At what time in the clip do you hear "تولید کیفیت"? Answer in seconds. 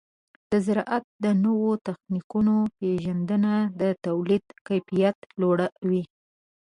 4.05-5.17